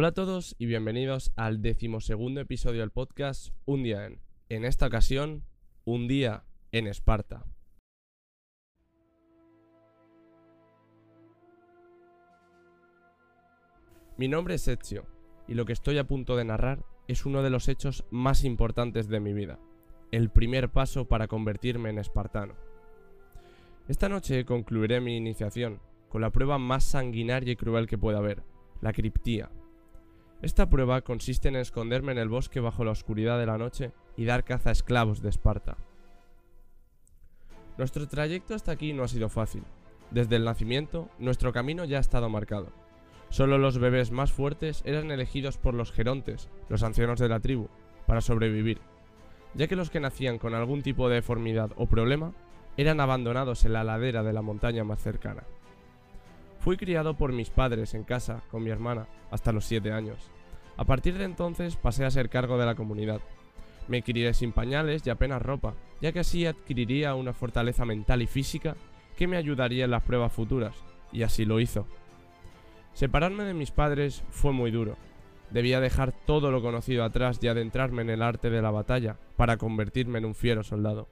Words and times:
Hola 0.00 0.08
a 0.10 0.12
todos 0.12 0.54
y 0.60 0.66
bienvenidos 0.66 1.32
al 1.34 1.60
decimosegundo 1.60 2.40
episodio 2.40 2.82
del 2.82 2.92
podcast 2.92 3.48
Un 3.64 3.82
día 3.82 4.06
en. 4.06 4.20
En 4.48 4.64
esta 4.64 4.86
ocasión, 4.86 5.42
un 5.84 6.06
día 6.06 6.44
en 6.70 6.86
Esparta. 6.86 7.44
Mi 14.16 14.28
nombre 14.28 14.54
es 14.54 14.68
Ezio 14.68 15.04
y 15.48 15.54
lo 15.54 15.64
que 15.64 15.72
estoy 15.72 15.98
a 15.98 16.06
punto 16.06 16.36
de 16.36 16.44
narrar 16.44 16.84
es 17.08 17.26
uno 17.26 17.42
de 17.42 17.50
los 17.50 17.66
hechos 17.66 18.04
más 18.12 18.44
importantes 18.44 19.08
de 19.08 19.18
mi 19.18 19.32
vida, 19.32 19.58
el 20.12 20.30
primer 20.30 20.68
paso 20.68 21.08
para 21.08 21.26
convertirme 21.26 21.90
en 21.90 21.98
espartano. 21.98 22.54
Esta 23.88 24.08
noche 24.08 24.44
concluiré 24.44 25.00
mi 25.00 25.16
iniciación 25.16 25.80
con 26.08 26.20
la 26.20 26.30
prueba 26.30 26.56
más 26.56 26.84
sanguinaria 26.84 27.54
y 27.54 27.56
cruel 27.56 27.88
que 27.88 27.98
pueda 27.98 28.18
haber, 28.18 28.44
la 28.80 28.92
criptía. 28.92 29.50
Esta 30.40 30.70
prueba 30.70 31.00
consiste 31.00 31.48
en 31.48 31.56
esconderme 31.56 32.12
en 32.12 32.18
el 32.18 32.28
bosque 32.28 32.60
bajo 32.60 32.84
la 32.84 32.92
oscuridad 32.92 33.40
de 33.40 33.46
la 33.46 33.58
noche 33.58 33.90
y 34.16 34.24
dar 34.24 34.44
caza 34.44 34.68
a 34.68 34.72
esclavos 34.72 35.20
de 35.20 35.30
Esparta. 35.30 35.76
Nuestro 37.76 38.06
trayecto 38.06 38.54
hasta 38.54 38.70
aquí 38.70 38.92
no 38.92 39.02
ha 39.02 39.08
sido 39.08 39.28
fácil. 39.28 39.64
Desde 40.12 40.36
el 40.36 40.44
nacimiento, 40.44 41.08
nuestro 41.18 41.52
camino 41.52 41.84
ya 41.84 41.98
ha 41.98 42.00
estado 42.00 42.28
marcado. 42.28 42.72
Solo 43.30 43.58
los 43.58 43.78
bebés 43.78 44.12
más 44.12 44.32
fuertes 44.32 44.82
eran 44.86 45.10
elegidos 45.10 45.58
por 45.58 45.74
los 45.74 45.92
gerontes, 45.92 46.48
los 46.68 46.82
ancianos 46.84 47.18
de 47.18 47.28
la 47.28 47.40
tribu, 47.40 47.68
para 48.06 48.20
sobrevivir, 48.20 48.80
ya 49.54 49.66
que 49.66 49.76
los 49.76 49.90
que 49.90 50.00
nacían 50.00 50.38
con 50.38 50.54
algún 50.54 50.82
tipo 50.82 51.08
de 51.08 51.16
deformidad 51.16 51.72
o 51.76 51.86
problema 51.86 52.32
eran 52.76 53.00
abandonados 53.00 53.64
en 53.64 53.72
la 53.72 53.84
ladera 53.84 54.22
de 54.22 54.32
la 54.32 54.40
montaña 54.40 54.84
más 54.84 55.02
cercana. 55.02 55.42
Fui 56.58 56.76
criado 56.76 57.14
por 57.14 57.32
mis 57.32 57.50
padres 57.50 57.94
en 57.94 58.04
casa 58.04 58.42
con 58.50 58.62
mi 58.62 58.70
hermana 58.70 59.06
hasta 59.30 59.52
los 59.52 59.64
7 59.64 59.92
años. 59.92 60.30
A 60.76 60.84
partir 60.84 61.16
de 61.18 61.24
entonces 61.24 61.76
pasé 61.76 62.04
a 62.04 62.10
ser 62.10 62.28
cargo 62.28 62.58
de 62.58 62.66
la 62.66 62.74
comunidad. 62.74 63.20
Me 63.88 64.02
crié 64.02 64.34
sin 64.34 64.52
pañales 64.52 65.06
y 65.06 65.10
apenas 65.10 65.42
ropa, 65.42 65.74
ya 66.00 66.12
que 66.12 66.20
así 66.20 66.46
adquiriría 66.46 67.14
una 67.14 67.32
fortaleza 67.32 67.84
mental 67.84 68.22
y 68.22 68.26
física 68.26 68.76
que 69.16 69.26
me 69.26 69.36
ayudaría 69.36 69.86
en 69.86 69.90
las 69.90 70.02
pruebas 70.02 70.32
futuras, 70.32 70.76
y 71.10 71.22
así 71.22 71.44
lo 71.44 71.58
hizo. 71.58 71.86
Separarme 72.92 73.44
de 73.44 73.54
mis 73.54 73.70
padres 73.70 74.22
fue 74.30 74.52
muy 74.52 74.70
duro. 74.70 74.96
Debía 75.50 75.80
dejar 75.80 76.12
todo 76.12 76.50
lo 76.50 76.60
conocido 76.60 77.04
atrás 77.04 77.38
y 77.40 77.48
adentrarme 77.48 78.02
en 78.02 78.10
el 78.10 78.22
arte 78.22 78.50
de 78.50 78.60
la 78.60 78.70
batalla 78.70 79.16
para 79.36 79.56
convertirme 79.56 80.18
en 80.18 80.26
un 80.26 80.34
fiero 80.34 80.62
soldado. 80.62 81.08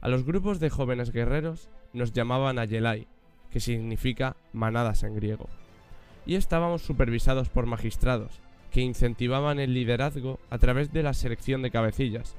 A 0.00 0.08
los 0.08 0.24
grupos 0.24 0.60
de 0.60 0.70
jóvenes 0.70 1.12
guerreros 1.12 1.68
nos 1.92 2.12
llamaban 2.12 2.58
Ayelai, 2.58 3.06
que 3.50 3.60
significa 3.60 4.36
manadas 4.52 5.02
en 5.02 5.14
griego. 5.14 5.48
Y 6.26 6.36
estábamos 6.36 6.82
supervisados 6.82 7.48
por 7.48 7.66
magistrados, 7.66 8.40
que 8.70 8.80
incentivaban 8.80 9.60
el 9.60 9.74
liderazgo 9.74 10.40
a 10.50 10.58
través 10.58 10.92
de 10.92 11.02
la 11.02 11.14
selección 11.14 11.62
de 11.62 11.70
cabecillas, 11.70 12.34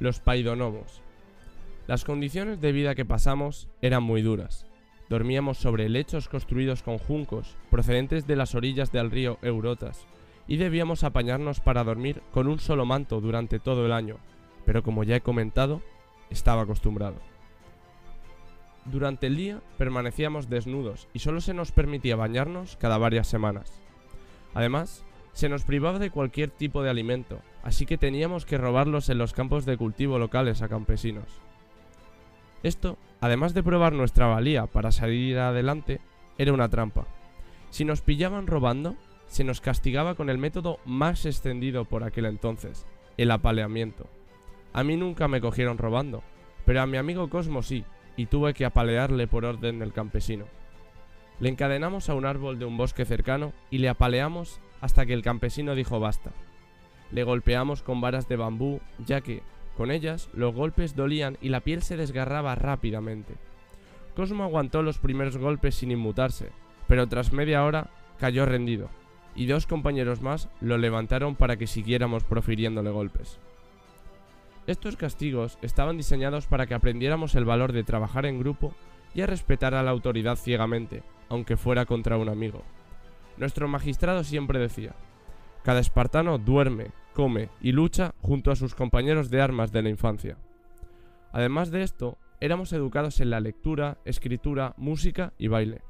los 0.00 0.20
paidonomos. 0.20 1.02
Las 1.86 2.04
condiciones 2.04 2.60
de 2.60 2.72
vida 2.72 2.94
que 2.94 3.06
pasamos 3.06 3.68
eran 3.80 4.02
muy 4.02 4.20
duras. 4.20 4.66
Dormíamos 5.08 5.56
sobre 5.56 5.88
lechos 5.88 6.28
construidos 6.28 6.82
con 6.82 6.98
juncos, 6.98 7.56
procedentes 7.70 8.26
de 8.26 8.36
las 8.36 8.54
orillas 8.54 8.92
del 8.92 9.10
río 9.10 9.38
Eurotas, 9.40 10.06
y 10.46 10.58
debíamos 10.58 11.04
apañarnos 11.04 11.60
para 11.60 11.84
dormir 11.84 12.22
con 12.32 12.48
un 12.48 12.58
solo 12.58 12.84
manto 12.84 13.20
durante 13.20 13.58
todo 13.58 13.86
el 13.86 13.92
año, 13.92 14.16
pero 14.66 14.82
como 14.82 15.04
ya 15.04 15.16
he 15.16 15.20
comentado, 15.22 15.80
estaba 16.28 16.62
acostumbrado. 16.62 17.16
Durante 18.90 19.26
el 19.26 19.36
día 19.36 19.60
permanecíamos 19.76 20.48
desnudos 20.48 21.08
y 21.12 21.18
solo 21.18 21.42
se 21.42 21.52
nos 21.52 21.72
permitía 21.72 22.16
bañarnos 22.16 22.76
cada 22.76 22.96
varias 22.96 23.26
semanas. 23.26 23.82
Además, 24.54 25.04
se 25.34 25.50
nos 25.50 25.64
privaba 25.64 25.98
de 25.98 26.10
cualquier 26.10 26.50
tipo 26.50 26.82
de 26.82 26.88
alimento, 26.88 27.40
así 27.62 27.84
que 27.84 27.98
teníamos 27.98 28.46
que 28.46 28.56
robarlos 28.56 29.10
en 29.10 29.18
los 29.18 29.34
campos 29.34 29.66
de 29.66 29.76
cultivo 29.76 30.18
locales 30.18 30.62
a 30.62 30.68
campesinos. 30.68 31.26
Esto, 32.62 32.96
además 33.20 33.52
de 33.52 33.62
probar 33.62 33.92
nuestra 33.92 34.26
valía 34.26 34.66
para 34.66 34.90
salir 34.90 35.38
adelante, 35.38 36.00
era 36.38 36.54
una 36.54 36.70
trampa. 36.70 37.06
Si 37.68 37.84
nos 37.84 38.00
pillaban 38.00 38.46
robando, 38.46 38.96
se 39.26 39.44
nos 39.44 39.60
castigaba 39.60 40.14
con 40.14 40.30
el 40.30 40.38
método 40.38 40.78
más 40.86 41.26
extendido 41.26 41.84
por 41.84 42.04
aquel 42.04 42.24
entonces, 42.24 42.86
el 43.18 43.30
apaleamiento. 43.32 44.08
A 44.72 44.82
mí 44.82 44.96
nunca 44.96 45.28
me 45.28 45.42
cogieron 45.42 45.76
robando, 45.76 46.22
pero 46.64 46.80
a 46.80 46.86
mi 46.86 46.96
amigo 46.96 47.28
Cosmo 47.28 47.62
sí, 47.62 47.84
y 48.18 48.26
tuve 48.26 48.52
que 48.52 48.64
apalearle 48.64 49.28
por 49.28 49.44
orden 49.44 49.78
del 49.78 49.92
campesino. 49.92 50.44
Le 51.38 51.48
encadenamos 51.48 52.10
a 52.10 52.14
un 52.14 52.26
árbol 52.26 52.58
de 52.58 52.64
un 52.64 52.76
bosque 52.76 53.04
cercano 53.04 53.52
y 53.70 53.78
le 53.78 53.88
apaleamos 53.88 54.60
hasta 54.80 55.06
que 55.06 55.14
el 55.14 55.22
campesino 55.22 55.76
dijo 55.76 56.00
basta. 56.00 56.32
Le 57.12 57.22
golpeamos 57.22 57.84
con 57.84 58.00
varas 58.00 58.28
de 58.28 58.34
bambú, 58.34 58.80
ya 59.06 59.20
que, 59.20 59.42
con 59.76 59.92
ellas, 59.92 60.28
los 60.34 60.52
golpes 60.52 60.96
dolían 60.96 61.38
y 61.40 61.50
la 61.50 61.60
piel 61.60 61.80
se 61.82 61.96
desgarraba 61.96 62.56
rápidamente. 62.56 63.34
Cosmo 64.16 64.42
aguantó 64.42 64.82
los 64.82 64.98
primeros 64.98 65.36
golpes 65.36 65.76
sin 65.76 65.92
inmutarse, 65.92 66.50
pero 66.88 67.06
tras 67.06 67.32
media 67.32 67.64
hora 67.64 67.90
cayó 68.18 68.46
rendido, 68.46 68.90
y 69.36 69.46
dos 69.46 69.68
compañeros 69.68 70.22
más 70.22 70.48
lo 70.60 70.76
levantaron 70.76 71.36
para 71.36 71.56
que 71.56 71.68
siguiéramos 71.68 72.24
profiriéndole 72.24 72.90
golpes. 72.90 73.38
Estos 74.68 74.98
castigos 74.98 75.58
estaban 75.62 75.96
diseñados 75.96 76.46
para 76.46 76.66
que 76.66 76.74
aprendiéramos 76.74 77.34
el 77.34 77.46
valor 77.46 77.72
de 77.72 77.84
trabajar 77.84 78.26
en 78.26 78.38
grupo 78.38 78.74
y 79.14 79.22
a 79.22 79.26
respetar 79.26 79.74
a 79.74 79.82
la 79.82 79.90
autoridad 79.90 80.36
ciegamente, 80.36 81.02
aunque 81.30 81.56
fuera 81.56 81.86
contra 81.86 82.18
un 82.18 82.28
amigo. 82.28 82.64
Nuestro 83.38 83.66
magistrado 83.66 84.24
siempre 84.24 84.58
decía, 84.58 84.94
cada 85.62 85.80
espartano 85.80 86.36
duerme, 86.36 86.88
come 87.14 87.48
y 87.62 87.72
lucha 87.72 88.14
junto 88.20 88.50
a 88.50 88.56
sus 88.56 88.74
compañeros 88.74 89.30
de 89.30 89.40
armas 89.40 89.72
de 89.72 89.80
la 89.80 89.88
infancia. 89.88 90.36
Además 91.32 91.70
de 91.70 91.82
esto, 91.82 92.18
éramos 92.38 92.74
educados 92.74 93.22
en 93.22 93.30
la 93.30 93.40
lectura, 93.40 93.96
escritura, 94.04 94.74
música 94.76 95.32
y 95.38 95.48
baile. 95.48 95.80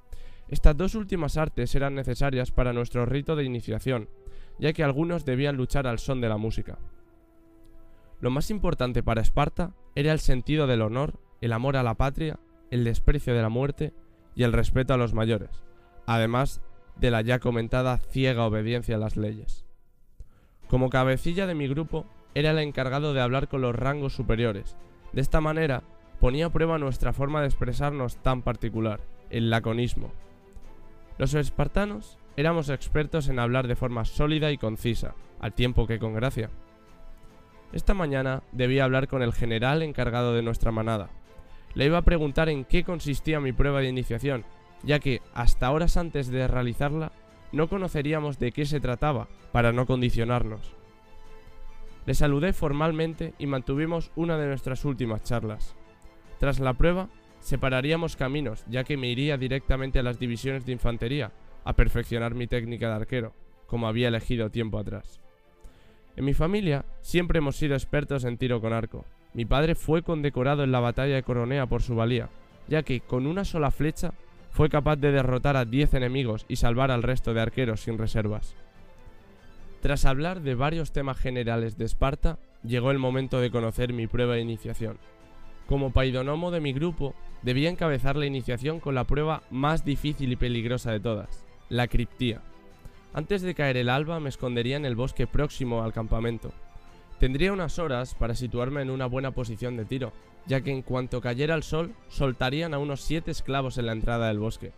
Estas 0.46 0.76
dos 0.76 0.94
últimas 0.94 1.36
artes 1.36 1.74
eran 1.74 1.96
necesarias 1.96 2.52
para 2.52 2.72
nuestro 2.72 3.06
rito 3.06 3.34
de 3.34 3.42
iniciación, 3.42 4.08
ya 4.60 4.72
que 4.72 4.84
algunos 4.84 5.24
debían 5.24 5.56
luchar 5.56 5.88
al 5.88 5.98
son 5.98 6.20
de 6.20 6.28
la 6.28 6.36
música. 6.36 6.78
Lo 8.20 8.30
más 8.30 8.50
importante 8.50 9.02
para 9.02 9.20
Esparta 9.20 9.74
era 9.94 10.12
el 10.12 10.18
sentido 10.18 10.66
del 10.66 10.82
honor, 10.82 11.20
el 11.40 11.52
amor 11.52 11.76
a 11.76 11.82
la 11.82 11.94
patria, 11.94 12.40
el 12.70 12.84
desprecio 12.84 13.34
de 13.34 13.42
la 13.42 13.48
muerte 13.48 13.94
y 14.34 14.42
el 14.42 14.52
respeto 14.52 14.94
a 14.94 14.96
los 14.96 15.14
mayores, 15.14 15.64
además 16.06 16.60
de 16.96 17.10
la 17.10 17.22
ya 17.22 17.38
comentada 17.38 17.96
ciega 17.98 18.44
obediencia 18.44 18.96
a 18.96 18.98
las 18.98 19.16
leyes. 19.16 19.64
Como 20.68 20.90
cabecilla 20.90 21.46
de 21.46 21.54
mi 21.54 21.68
grupo, 21.68 22.06
era 22.34 22.50
el 22.50 22.58
encargado 22.58 23.14
de 23.14 23.20
hablar 23.20 23.48
con 23.48 23.62
los 23.62 23.74
rangos 23.74 24.14
superiores. 24.14 24.76
De 25.12 25.20
esta 25.20 25.40
manera, 25.40 25.82
ponía 26.20 26.46
a 26.46 26.50
prueba 26.50 26.78
nuestra 26.78 27.12
forma 27.12 27.40
de 27.40 27.46
expresarnos 27.46 28.16
tan 28.16 28.42
particular, 28.42 29.00
el 29.30 29.50
laconismo. 29.50 30.12
Los 31.16 31.34
espartanos 31.34 32.18
éramos 32.36 32.68
expertos 32.68 33.28
en 33.28 33.38
hablar 33.38 33.66
de 33.66 33.76
forma 33.76 34.04
sólida 34.04 34.52
y 34.52 34.58
concisa, 34.58 35.14
al 35.40 35.54
tiempo 35.54 35.86
que 35.86 35.98
con 35.98 36.14
gracia. 36.14 36.50
Esta 37.72 37.92
mañana 37.92 38.42
debía 38.52 38.84
hablar 38.84 39.08
con 39.08 39.22
el 39.22 39.32
general 39.32 39.82
encargado 39.82 40.34
de 40.34 40.42
nuestra 40.42 40.72
manada. 40.72 41.10
Le 41.74 41.84
iba 41.86 41.98
a 41.98 42.02
preguntar 42.02 42.48
en 42.48 42.64
qué 42.64 42.82
consistía 42.82 43.40
mi 43.40 43.52
prueba 43.52 43.80
de 43.80 43.88
iniciación, 43.88 44.44
ya 44.82 45.00
que 45.00 45.20
hasta 45.34 45.70
horas 45.70 45.96
antes 45.96 46.28
de 46.28 46.48
realizarla 46.48 47.12
no 47.52 47.68
conoceríamos 47.68 48.38
de 48.38 48.52
qué 48.52 48.64
se 48.64 48.80
trataba 48.80 49.28
para 49.52 49.72
no 49.72 49.86
condicionarnos. 49.86 50.74
Le 52.06 52.14
saludé 52.14 52.54
formalmente 52.54 53.34
y 53.38 53.46
mantuvimos 53.46 54.12
una 54.16 54.38
de 54.38 54.46
nuestras 54.46 54.86
últimas 54.86 55.22
charlas. 55.22 55.76
Tras 56.38 56.60
la 56.60 56.72
prueba, 56.72 57.08
separaríamos 57.40 58.16
caminos, 58.16 58.64
ya 58.66 58.84
que 58.84 58.96
me 58.96 59.10
iría 59.10 59.37
directamente 59.37 59.98
a 59.98 60.02
las 60.02 60.19
divisiones 60.19 60.64
de 60.64 60.72
infantería, 60.72 61.32
a 61.64 61.75
perfeccionar 61.75 62.34
mi 62.34 62.46
técnica 62.46 62.88
de 62.88 62.94
arquero, 62.94 63.34
como 63.66 63.88
había 63.88 64.08
elegido 64.08 64.50
tiempo 64.50 64.78
atrás. 64.78 65.20
En 66.19 66.25
mi 66.25 66.35
familia 66.35 66.85
siempre 67.00 67.38
hemos 67.38 67.55
sido 67.55 67.76
expertos 67.76 68.25
en 68.25 68.38
tiro 68.38 68.61
con 68.61 68.73
arco. 68.73 69.05
Mi 69.35 69.44
padre 69.44 69.76
fue 69.76 70.03
condecorado 70.03 70.65
en 70.65 70.73
la 70.73 70.81
batalla 70.81 71.15
de 71.15 71.23
Coronea 71.23 71.67
por 71.67 71.81
su 71.81 71.94
valía, 71.94 72.29
ya 72.67 72.82
que 72.82 72.99
con 72.99 73.29
una 73.29 73.44
sola 73.44 73.70
flecha 73.70 74.15
fue 74.50 74.69
capaz 74.69 74.97
de 74.97 75.12
derrotar 75.12 75.56
a 75.56 75.65
10 75.65 75.94
enemigos 75.94 76.44
y 76.49 76.56
salvar 76.56 76.91
al 76.91 77.05
resto 77.05 77.35
de 77.35 77.41
arqueros 77.41 77.82
sin 77.82 77.99
reservas. 77.99 78.56
Tras 79.81 80.06
hablar 80.06 80.41
de 80.41 80.56
varios 80.56 80.91
temas 80.91 81.19
generales 81.19 81.79
de 81.79 81.85
Esparta, 81.85 82.41
llegó 82.65 82.91
el 82.91 82.99
momento 82.99 83.41
de 83.41 83.53
conocer 83.53 83.93
mi 83.93 84.09
prueba 84.09 84.35
de 84.35 84.41
iniciación. 84.41 84.99
Como 85.69 85.93
paidonomo 85.93 86.50
de 86.50 86.61
mi 86.61 86.73
grupo, 86.73 87.15
debía 87.43 87.70
encabezar 87.70 88.17
la 88.17 88.26
iniciación 88.26 88.81
con 88.81 88.97
la 88.97 89.05
prueba 89.05 89.44
más 89.53 89.85
difícil 89.85 90.32
y 90.32 90.37
peligrosa 90.37 90.91
de 90.91 90.99
todas, 90.99 91.47
la 91.69 91.87
criptía. 91.87 92.43
Antes 93.14 93.43
de 93.43 93.55
caer 93.55 93.76
el 93.76 93.88
alba 93.88 94.20
me 94.20 94.28
escondería 94.28 94.76
en 94.76 94.84
el 94.84 94.96
bosque 94.96 95.26
próximo 95.26 95.82
al 95.82 95.93
campamento. 95.93 96.52
Tendría 97.19 97.52
unas 97.52 97.78
horas 97.78 98.14
para 98.14 98.34
situarme 98.34 98.82
en 98.82 98.90
una 98.90 99.06
buena 99.06 99.32
posición 99.32 99.76
de 99.76 99.84
tiro, 99.84 100.12
ya 100.46 100.60
que 100.60 100.70
en 100.70 100.82
cuanto 100.82 101.20
cayera 101.20 101.55
el 101.55 101.62
sol 101.62 101.94
soltarían 102.08 102.75
a 102.75 102.78
unos 102.78 103.00
siete 103.00 103.31
esclavos 103.31 103.78
en 103.78 103.87
la 103.87 103.93
entrada 103.93 104.28
del 104.28 104.38
bosque. 104.38 104.72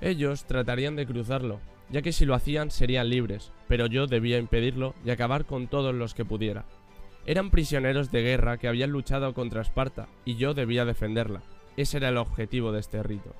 Ellos 0.00 0.44
tratarían 0.44 0.96
de 0.96 1.06
cruzarlo, 1.06 1.60
ya 1.88 2.02
que 2.02 2.12
si 2.12 2.26
lo 2.26 2.34
hacían 2.34 2.70
serían 2.70 3.08
libres, 3.08 3.52
pero 3.68 3.86
yo 3.86 4.06
debía 4.06 4.38
impedirlo 4.38 4.94
y 5.04 5.10
acabar 5.10 5.46
con 5.46 5.68
todos 5.68 5.94
los 5.94 6.14
que 6.14 6.24
pudiera. 6.24 6.64
Eran 7.24 7.50
prisioneros 7.50 8.12
de 8.12 8.22
guerra 8.22 8.58
que 8.58 8.68
habían 8.68 8.90
luchado 8.90 9.32
contra 9.34 9.62
Esparta, 9.62 10.08
y 10.24 10.36
yo 10.36 10.52
debía 10.52 10.84
defenderla. 10.84 11.42
Ese 11.76 11.96
era 11.96 12.10
el 12.10 12.18
objetivo 12.18 12.70
de 12.70 12.80
este 12.80 13.02
rito. 13.02 13.34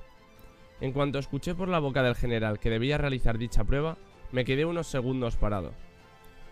En 0.79 0.91
cuanto 0.91 1.17
escuché 1.17 1.55
por 1.55 1.69
la 1.69 1.79
boca 1.79 2.03
del 2.03 2.15
general 2.15 2.59
que 2.59 2.69
debía 2.69 2.97
realizar 2.97 3.37
dicha 3.37 3.63
prueba, 3.63 3.97
me 4.31 4.45
quedé 4.45 4.65
unos 4.65 4.87
segundos 4.87 5.35
parado. 5.35 5.73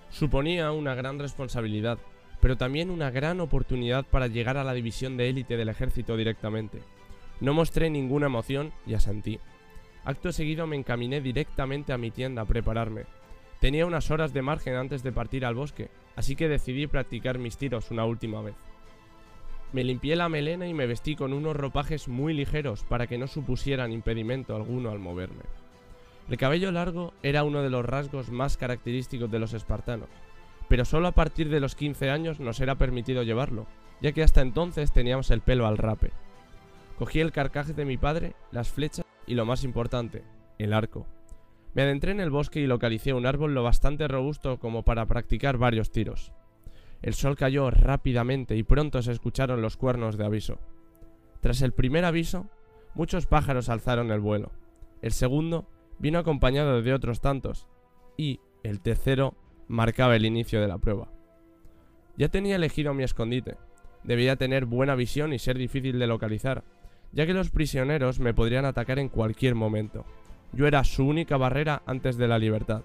Suponía 0.09 0.71
una 0.71 0.95
gran 0.95 1.19
responsabilidad, 1.19 1.99
pero 2.41 2.57
también 2.57 2.89
una 2.89 3.11
gran 3.11 3.39
oportunidad 3.39 4.05
para 4.05 4.27
llegar 4.27 4.57
a 4.57 4.63
la 4.63 4.73
división 4.73 5.17
de 5.17 5.29
élite 5.29 5.57
del 5.57 5.69
ejército 5.69 6.17
directamente. 6.17 6.81
No 7.41 7.53
mostré 7.53 7.89
ninguna 7.89 8.27
emoción 8.27 8.71
y 8.87 8.93
asentí. 8.93 9.39
Acto 10.05 10.31
seguido 10.31 10.67
me 10.67 10.75
encaminé 10.75 11.21
directamente 11.21 11.91
a 11.93 11.97
mi 11.97 12.11
tienda 12.11 12.43
a 12.43 12.45
prepararme. 12.45 13.03
Tenía 13.59 13.85
unas 13.85 14.09
horas 14.11 14.33
de 14.33 14.41
margen 14.41 14.75
antes 14.75 15.03
de 15.03 15.11
partir 15.11 15.45
al 15.45 15.55
bosque, 15.55 15.89
así 16.15 16.35
que 16.35 16.47
decidí 16.47 16.87
practicar 16.87 17.39
mis 17.39 17.57
tiros 17.57 17.91
una 17.91 18.05
última 18.05 18.41
vez. 18.41 18.55
Me 19.73 19.83
limpié 19.83 20.15
la 20.15 20.29
melena 20.29 20.67
y 20.67 20.73
me 20.73 20.87
vestí 20.87 21.15
con 21.15 21.33
unos 21.33 21.55
ropajes 21.55 22.07
muy 22.07 22.33
ligeros 22.33 22.83
para 22.83 23.07
que 23.07 23.17
no 23.17 23.27
supusieran 23.27 23.91
impedimento 23.91 24.55
alguno 24.55 24.91
al 24.91 24.99
moverme. 24.99 25.43
El 26.29 26.37
cabello 26.37 26.71
largo 26.71 27.13
era 27.21 27.43
uno 27.43 27.61
de 27.61 27.69
los 27.69 27.85
rasgos 27.85 28.29
más 28.29 28.57
característicos 28.57 29.29
de 29.29 29.39
los 29.39 29.53
espartanos, 29.53 30.09
pero 30.67 30.85
solo 30.85 31.07
a 31.07 31.11
partir 31.11 31.49
de 31.49 31.59
los 31.59 31.75
15 31.75 32.09
años 32.09 32.39
nos 32.39 32.59
era 32.59 32.75
permitido 32.75 33.23
llevarlo, 33.23 33.67
ya 34.01 34.11
que 34.11 34.23
hasta 34.23 34.41
entonces 34.41 34.91
teníamos 34.91 35.29
el 35.31 35.41
pelo 35.41 35.67
al 35.67 35.77
rape. 35.77 36.11
Cogí 36.97 37.19
el 37.19 37.31
carcaje 37.31 37.73
de 37.73 37.85
mi 37.85 37.97
padre, 37.97 38.33
las 38.51 38.69
flechas 38.69 39.05
y 39.27 39.35
lo 39.35 39.45
más 39.45 39.63
importante, 39.63 40.23
el 40.57 40.73
arco. 40.73 41.05
Me 41.73 41.81
adentré 41.81 42.11
en 42.11 42.21
el 42.21 42.29
bosque 42.29 42.61
y 42.61 42.67
localicé 42.67 43.13
un 43.13 43.25
árbol 43.25 43.53
lo 43.53 43.61
bastante 43.61 44.07
robusto 44.07 44.59
como 44.59 44.83
para 44.83 45.05
practicar 45.05 45.57
varios 45.57 45.91
tiros. 45.91 46.31
El 47.05 47.13
sol 47.13 47.35
cayó 47.35 47.69
rápidamente 47.69 48.57
y 48.57 48.63
pronto 48.63 48.99
se 49.03 49.11
escucharon 49.11 49.61
los 49.61 49.77
cuernos 49.77 50.17
de 50.17 50.25
aviso. 50.25 50.57
Tras 51.39 51.61
el 51.61 51.71
primer 51.71 52.03
aviso, 52.03 52.49
muchos 52.95 53.27
pájaros 53.27 53.69
alzaron 53.69 54.09
el 54.09 54.19
vuelo. 54.19 54.51
El 55.03 55.11
segundo 55.11 55.69
vino 55.99 56.17
acompañado 56.17 56.81
de 56.81 56.93
otros 56.95 57.21
tantos, 57.21 57.67
y 58.17 58.39
el 58.63 58.81
tercero 58.81 59.35
marcaba 59.67 60.15
el 60.15 60.25
inicio 60.25 60.59
de 60.59 60.67
la 60.67 60.79
prueba. 60.79 61.11
Ya 62.17 62.29
tenía 62.29 62.55
elegido 62.55 62.95
mi 62.95 63.03
escondite. 63.03 63.55
Debía 64.03 64.35
tener 64.35 64.65
buena 64.65 64.95
visión 64.95 65.31
y 65.31 65.37
ser 65.37 65.59
difícil 65.59 65.99
de 65.99 66.07
localizar, 66.07 66.63
ya 67.11 67.27
que 67.27 67.35
los 67.35 67.51
prisioneros 67.51 68.19
me 68.19 68.33
podrían 68.33 68.65
atacar 68.65 68.97
en 68.97 69.09
cualquier 69.09 69.53
momento. 69.53 70.05
Yo 70.53 70.65
era 70.65 70.83
su 70.83 71.05
única 71.05 71.37
barrera 71.37 71.83
antes 71.85 72.17
de 72.17 72.27
la 72.27 72.39
libertad. 72.39 72.81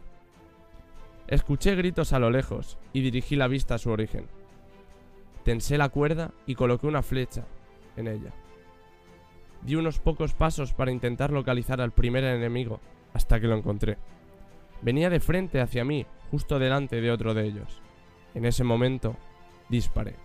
Escuché 1.31 1.77
gritos 1.77 2.12
a 2.12 2.19
lo 2.19 2.29
lejos 2.29 2.77
y 2.93 3.03
dirigí 3.03 3.37
la 3.37 3.47
vista 3.47 3.77
a 3.77 3.79
su 3.79 3.91
origen. 3.91 4.27
Tensé 5.44 5.79
la 5.79 5.88
cuerda 5.88 6.35
y 6.44 6.56
coloqué 6.56 6.88
una 6.88 7.03
flecha 7.03 7.47
en 7.97 8.09
ella. 8.09 8.32
Di 9.62 9.77
unos 9.77 10.00
pocos 10.00 10.35
pasos 10.35 10.75
para 10.75 10.91
intentar 10.91 11.31
localizar 11.31 11.81
al 11.81 11.93
primer 11.93 12.25
enemigo, 12.25 12.81
hasta 13.15 13.38
que 13.38 13.47
lo 13.47 13.56
encontré. 13.56 13.97
Venía 14.82 15.09
de 15.09 15.21
frente 15.21 15.61
hacia 15.61 15.85
mí, 15.85 16.05
justo 16.32 16.59
delante 16.59 17.00
de 17.00 17.12
otro 17.12 17.32
de 17.32 17.47
ellos. 17.47 17.81
En 18.35 18.44
ese 18.44 18.65
momento, 18.65 19.17
disparé. 19.69 20.17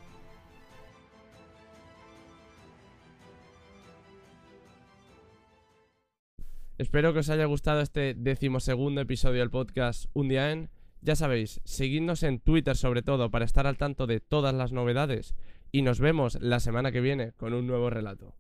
Espero 6.80 7.14
que 7.14 7.20
os 7.20 7.30
haya 7.30 7.46
gustado 7.46 7.82
este 7.82 8.16
decimosegundo 8.16 9.02
episodio 9.02 9.42
del 9.42 9.52
podcast 9.52 10.06
Un 10.14 10.30
día 10.30 10.52
en. 10.52 10.70
Ya 11.06 11.16
sabéis, 11.16 11.62
seguidnos 11.66 12.24
en 12.24 12.40
Twitter 12.40 12.76
sobre 12.76 13.04
todo 13.04 13.30
para 13.30 13.46
estar 13.46 13.68
al 13.68 13.78
tanto 13.78 14.08
de 14.08 14.20
todas 14.20 14.56
las 14.56 14.72
novedades 14.72 15.36
y 15.72 15.84
nos 15.84 16.00
vemos 16.00 16.40
la 16.42 16.60
semana 16.60 16.92
que 16.92 17.00
viene 17.00 17.32
con 17.34 17.54
un 17.54 17.68
nuevo 17.68 17.92
relato. 17.92 18.34